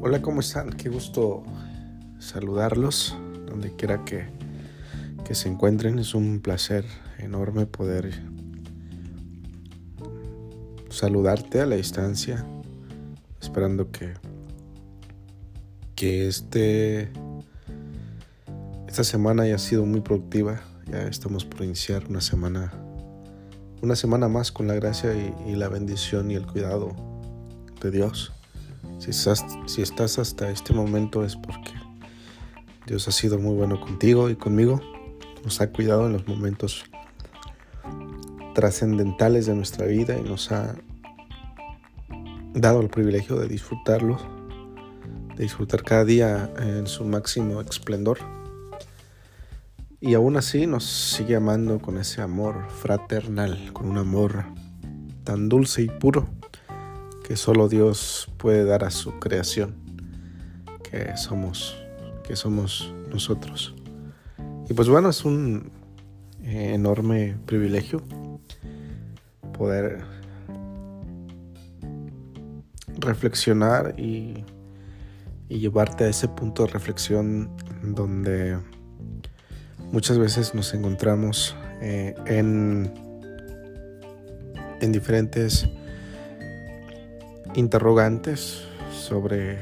[0.00, 0.70] Hola, ¿cómo están?
[0.70, 1.42] Qué gusto
[2.20, 3.16] saludarlos
[3.46, 4.28] donde quiera que,
[5.24, 5.98] que se encuentren.
[5.98, 6.84] Es un placer
[7.18, 8.22] enorme poder
[10.88, 12.46] saludarte a la distancia,
[13.40, 14.14] esperando que,
[15.96, 17.10] que este,
[18.86, 20.60] esta semana haya sido muy productiva.
[20.86, 22.72] Ya estamos por iniciar una semana,
[23.82, 26.94] una semana más con la gracia y, y la bendición y el cuidado
[27.80, 28.32] de Dios.
[28.98, 31.72] Si estás, hasta este momento es porque
[32.86, 34.80] Dios ha sido muy bueno contigo y conmigo.
[35.44, 36.84] Nos ha cuidado en los momentos
[38.54, 40.74] trascendentales de nuestra vida y nos ha
[42.54, 44.18] dado el privilegio de disfrutarlo,
[45.36, 48.18] de disfrutar cada día en su máximo esplendor.
[50.00, 54.44] Y aún así nos sigue amando con ese amor fraternal, con un amor
[55.22, 56.28] tan dulce y puro
[57.28, 59.74] que solo Dios puede dar a su creación,
[60.82, 61.76] que somos,
[62.26, 63.74] que somos nosotros.
[64.66, 65.70] Y pues bueno, es un
[66.42, 68.02] eh, enorme privilegio
[69.52, 70.00] poder
[72.98, 74.44] reflexionar y,
[75.48, 77.50] llevarte a ese punto de reflexión
[77.82, 78.58] donde
[79.90, 82.92] muchas veces nos encontramos eh, en,
[84.82, 85.66] en diferentes
[87.58, 89.58] interrogantes sobre,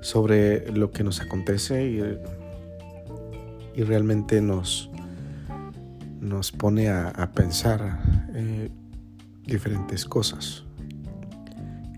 [0.00, 4.88] sobre lo que nos acontece y, y realmente nos,
[6.20, 7.98] nos pone a, pensar
[8.34, 8.70] eh,
[9.44, 10.62] diferentes cosas.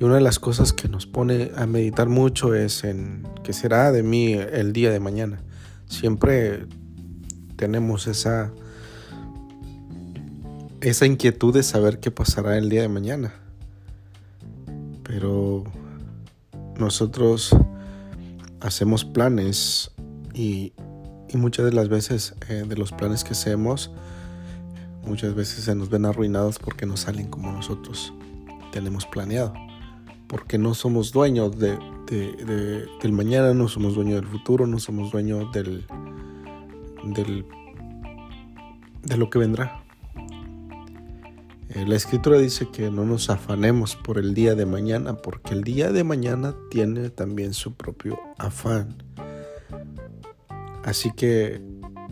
[0.00, 3.92] Y una de las cosas que nos pone a meditar mucho es en qué será
[3.92, 5.42] de mí el día de mañana.
[5.86, 6.66] Siempre
[7.54, 8.50] tenemos esa,
[10.80, 13.34] esa inquietud de saber qué pasará el día de mañana
[15.10, 15.64] pero
[16.78, 17.50] nosotros
[18.60, 19.90] hacemos planes
[20.34, 20.72] y,
[21.34, 23.90] muchas de las veces eh, de los planes que hacemos,
[25.04, 28.12] muchas veces se nos ven arruinados porque no salen como nosotros
[28.70, 29.52] tenemos planeado.
[30.28, 31.76] Porque no somos dueños de,
[32.06, 35.86] de, del mañana, no somos dueños del futuro, no somos dueños del,
[37.16, 37.44] del,
[39.02, 39.79] de lo que vendrá.
[41.72, 45.62] Eh, la escritura dice que no nos afanemos por el día de mañana, porque el
[45.62, 49.04] día de mañana tiene también su propio afán.
[50.82, 51.62] Así que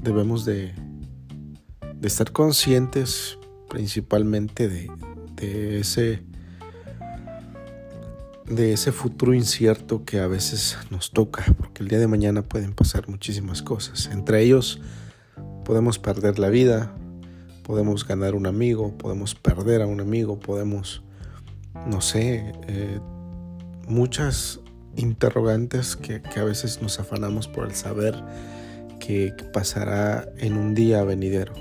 [0.00, 0.72] debemos de,
[2.02, 3.36] estar conscientes
[3.68, 6.22] principalmente de, ese
[8.46, 12.74] de ese futuro incierto que a veces nos toca, porque el día de mañana pueden
[12.74, 14.08] pasar muchísimas cosas.
[14.12, 14.80] Entre ellos
[15.64, 16.94] podemos perder la vida,
[17.68, 21.02] podemos ganar un amigo, podemos perder a un amigo, podemos,
[21.86, 22.98] no sé, eh,
[23.86, 24.60] muchas
[24.96, 28.24] interrogantes que, que, a veces nos afanamos por el saber
[28.98, 31.52] que, pasará en un día venidero.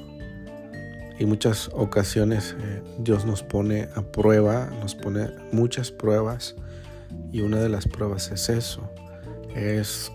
[1.20, 6.56] Y muchas ocasiones eh, Dios nos pone a prueba, nos pone muchas pruebas
[7.34, 8.90] y una de las pruebas es eso,
[9.54, 10.10] es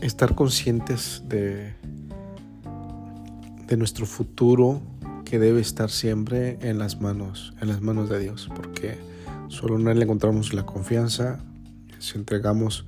[0.00, 1.74] estar conscientes de,
[3.66, 4.80] de nuestro futuro
[5.30, 8.98] que debe estar siempre en las manos, en las manos de Dios, porque
[9.46, 11.38] solo en Él encontramos la confianza.
[12.00, 12.84] Si entregamos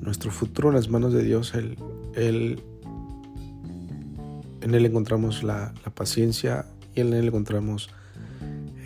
[0.00, 1.78] nuestro futuro en las manos de Dios, él,
[2.16, 2.60] en
[4.74, 6.66] Él encontramos la, paciencia
[6.96, 7.88] y en Él encontramos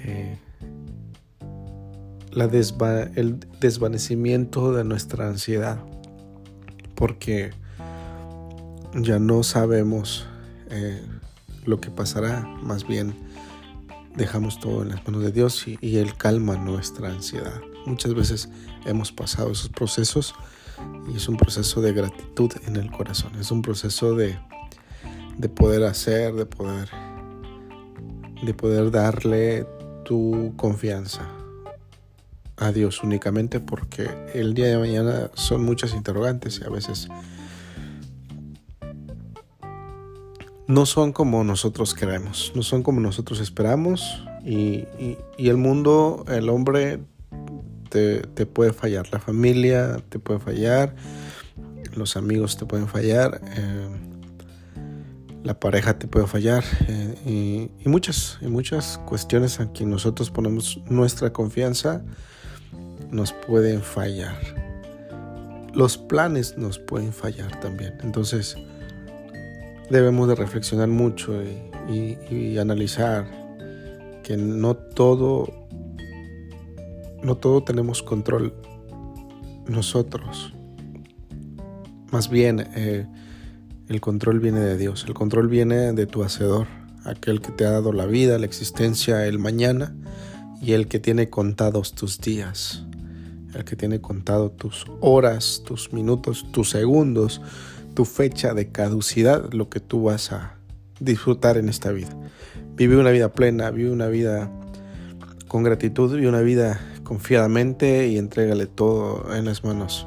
[0.04, 0.36] eh,
[2.32, 5.78] la el desvanecimiento de nuestra ansiedad,
[6.94, 7.52] porque
[8.94, 10.26] ya no sabemos
[10.68, 11.00] eh,
[11.64, 13.14] lo que pasará, más bien
[14.16, 17.60] dejamos todo en las manos de Dios y, Él calma nuestra ansiedad.
[17.86, 18.48] Muchas veces
[18.86, 20.34] hemos pasado esos procesos
[21.12, 24.38] y es un proceso de gratitud en el corazón, es un proceso de,
[25.36, 26.88] de poder hacer, de poder,
[28.42, 29.66] de poder darle
[30.04, 31.28] tu confianza
[32.56, 37.08] a Dios únicamente porque el día de mañana son muchas interrogantes y a veces
[40.66, 44.86] no son como nosotros queremos, no son como nosotros esperamos y,
[45.38, 47.00] el mundo, el hombre
[47.90, 50.94] te, te, puede fallar, la familia te puede fallar,
[51.94, 53.88] los amigos te pueden fallar, eh,
[55.42, 60.30] la pareja te puede fallar eh, y, y, muchas, y muchas cuestiones en que nosotros
[60.30, 62.02] ponemos nuestra confianza
[63.10, 64.36] nos pueden fallar.
[65.74, 67.94] Los planes nos pueden fallar también.
[68.02, 68.56] Entonces,
[69.90, 71.32] debemos de reflexionar mucho
[71.88, 73.26] y, analizar
[74.22, 75.68] que no todo
[77.22, 78.54] no todo tenemos control
[79.66, 80.54] nosotros.
[82.10, 83.06] Más bien, eh,
[83.88, 86.66] el control viene de Dios, el control viene de tu Hacedor,
[87.04, 89.94] aquel que te ha dado la vida, la existencia, el mañana
[90.60, 92.84] y el que tiene contados tus días,
[93.54, 97.40] el que tiene contado tus horas, tus minutos, tus segundos,
[97.94, 100.56] tu fecha de caducidad, lo que tú vas a
[101.00, 102.10] disfrutar en esta vida.
[102.76, 104.50] Vive una vida plena, vive una vida
[105.48, 110.06] con gratitud, vive una vida confiadamente y entrégale todo en las manos,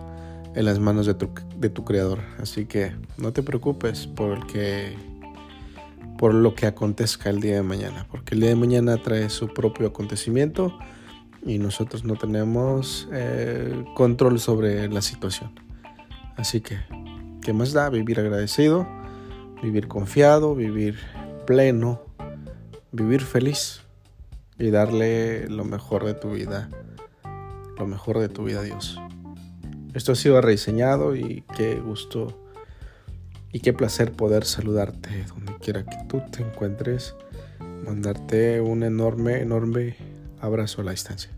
[0.56, 2.20] en las manos de tu, de tu creador.
[2.42, 4.96] Así que no te preocupes por el que
[6.18, 9.54] por lo que acontezca el día de mañana, porque el día de mañana trae su
[9.54, 10.76] propio acontecimiento
[11.46, 15.52] y nosotros no tenemos eh, control sobre la situación.
[16.36, 16.78] Así que,
[17.42, 17.90] ¿qué más da?
[17.90, 18.88] Vivir agradecido,
[19.62, 21.00] vivir confiado, vivir
[21.46, 22.02] pleno,
[22.92, 23.82] vivir feliz
[24.60, 26.70] y darle lo mejor de tu vida,
[27.78, 29.00] lo mejor de tu vida a Dios.
[29.94, 32.44] Esto ha sido rediseñado y qué gusto
[33.52, 37.16] y qué placer poder saludarte donde quiera que tú te encuentres,
[37.84, 39.96] mandarte un enorme, enorme
[40.40, 41.37] abrazo a la distancia.